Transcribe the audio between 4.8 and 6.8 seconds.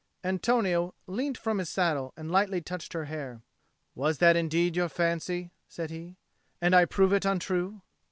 fancy?" said he. "And